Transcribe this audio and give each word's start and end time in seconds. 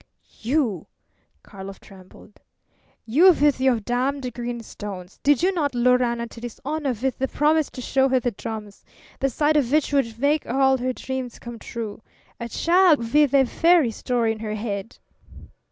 "You!" 0.41 0.87
Karlov 1.43 1.79
trembled. 1.79 2.39
"You 3.05 3.29
with 3.33 3.61
your 3.61 3.79
damned 3.79 4.33
green 4.33 4.61
stones! 4.61 5.19
Did 5.21 5.43
you 5.43 5.53
not 5.53 5.75
lure 5.75 6.01
Anna 6.01 6.25
to 6.25 6.41
dishonour 6.41 6.93
with 6.99 7.19
the 7.19 7.27
promise 7.27 7.69
to 7.69 7.81
show 7.83 8.09
her 8.09 8.19
the 8.19 8.31
drums, 8.31 8.83
the 9.19 9.29
sight 9.29 9.57
of 9.57 9.71
which 9.71 9.93
would 9.93 10.17
make 10.17 10.47
all 10.47 10.79
her 10.79 10.91
dreams 10.93 11.37
come 11.37 11.59
true? 11.59 12.01
A 12.39 12.49
child, 12.49 13.13
with 13.13 13.31
a 13.35 13.45
fairy 13.45 13.91
story 13.91 14.31
in 14.31 14.39
her 14.39 14.55
head!" 14.55 14.97